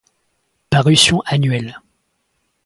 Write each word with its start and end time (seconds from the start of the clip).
Parution 0.71 1.21
annuelle. 1.27 1.75